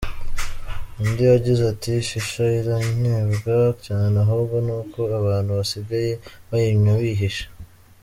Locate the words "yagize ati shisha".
1.33-2.45